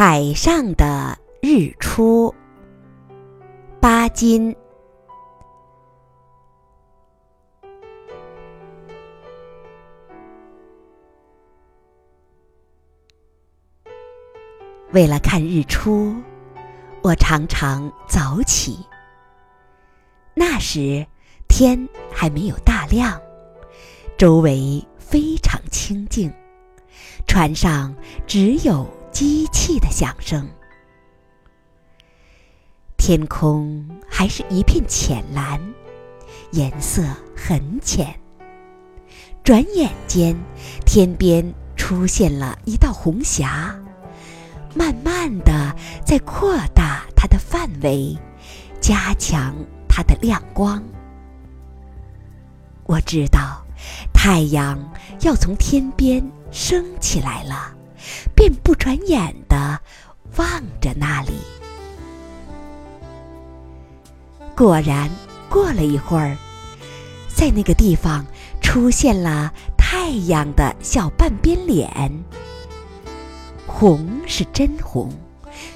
[0.00, 2.32] 海上的日出，
[3.80, 4.54] 巴金。
[14.92, 16.14] 为了看日出，
[17.02, 18.78] 我常常早起。
[20.32, 21.04] 那时
[21.48, 23.20] 天还没有大亮，
[24.16, 26.32] 周围非常清静，
[27.26, 27.92] 船上
[28.28, 28.86] 只有
[29.18, 30.48] 机器的响声，
[32.96, 35.60] 天空还是一片浅蓝，
[36.52, 37.02] 颜色
[37.34, 38.14] 很浅。
[39.42, 40.36] 转眼间，
[40.86, 43.76] 天边出现了一道红霞。
[44.72, 45.74] 慢慢的，
[46.06, 48.16] 在扩大它的范围，
[48.80, 49.52] 加强
[49.88, 50.80] 它的亮光。
[52.84, 53.66] 我知道，
[54.14, 54.78] 太阳
[55.22, 57.74] 要从天边升起来了，
[58.34, 59.80] 便不转眼的
[60.36, 60.48] 望
[60.80, 61.32] 着那里。
[64.56, 65.08] 果然，
[65.48, 66.36] 过了一会儿，
[67.28, 68.26] 在那个地方
[68.60, 72.12] 出现了太阳的小半边脸。
[73.66, 75.12] 红是真红，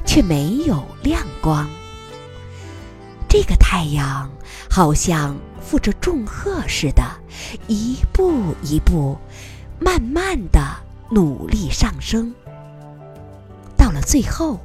[0.04, 1.68] 却没有亮光。
[3.28, 4.28] 这个太阳
[4.68, 7.02] 好像负着重荷似的，
[7.68, 9.16] 一步一步，
[9.78, 10.60] 慢慢的
[11.12, 12.34] 努力上升。
[13.76, 14.58] 到了最后，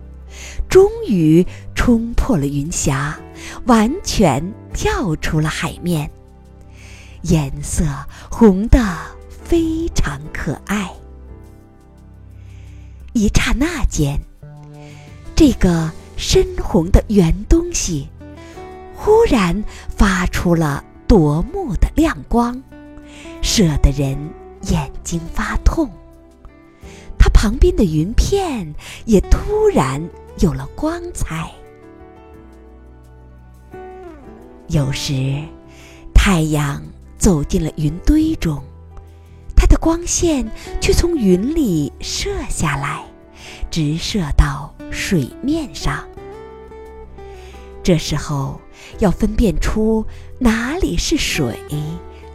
[0.70, 1.46] 终于
[1.76, 3.20] 冲破了云霞，
[3.66, 6.10] 完全跳出了海面，
[7.24, 7.84] 颜色
[8.32, 8.80] 红的
[9.30, 10.90] 非常可爱。
[13.14, 14.18] 一刹那间，
[15.36, 18.08] 这个深红的圆东西
[18.96, 22.62] 忽然发出了夺目的亮光，
[23.42, 24.16] 射得人
[24.70, 25.90] 眼睛发痛。
[27.40, 28.74] 旁边的云片
[29.06, 30.02] 也突然
[30.40, 31.52] 有了光彩。
[34.70, 35.44] 有时，
[36.16, 36.82] 太阳
[37.20, 38.60] 走进了云堆中。
[39.56, 40.50] 它的光线
[40.82, 43.06] 却从云里射下来，
[43.70, 46.08] 直射到水面上。
[47.84, 48.60] 这时候
[48.98, 50.04] 要分辨出
[50.40, 51.56] 哪里是水，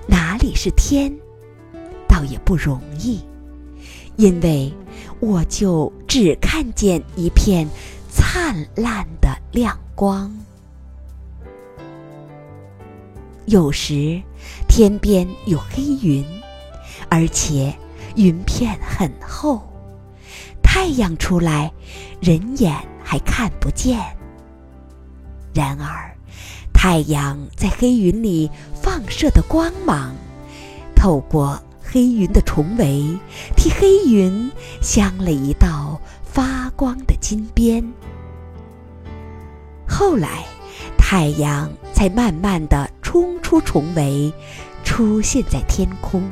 [0.07, 1.13] 哪里是天，
[2.07, 3.21] 倒也不容易，
[4.17, 4.73] 因为
[5.21, 7.69] 我就只看见一片
[8.09, 10.33] 灿烂的亮光。
[13.47, 14.23] 有时
[14.69, 16.25] 天边有黑云。
[17.09, 17.75] 而且
[18.17, 19.61] 云片很厚，
[20.63, 21.71] 太阳出来，
[22.21, 23.99] 人眼还看不见。
[25.53, 26.17] 然而，
[26.73, 30.15] 太阳在黑云里放射的光芒，
[30.95, 31.61] 透过
[31.93, 33.19] 黑云的重围，
[33.55, 37.85] 替黑云镶了一道发光的金边。
[39.87, 40.47] 后来，
[40.97, 44.33] 太阳才慢慢的冲出重围，
[44.83, 46.23] 出现在天空。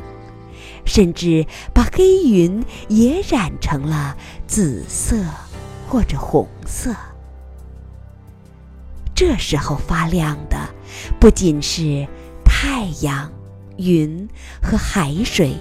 [0.87, 4.16] 甚至把黑云也染成了
[4.47, 5.22] 紫色
[5.87, 6.97] 或者红色。
[9.15, 10.56] 这时候发亮的
[11.20, 12.09] 不仅是
[12.44, 13.31] 太阳、
[13.81, 14.29] 云
[14.63, 15.55] 和海水，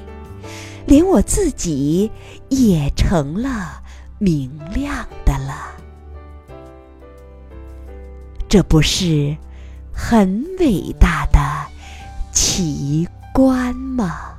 [0.85, 2.11] 连我自己
[2.49, 3.81] 也成了
[4.17, 5.75] 明亮的了。
[8.47, 9.37] 这不是
[9.93, 11.39] 很伟大的
[12.33, 14.38] 奇观吗？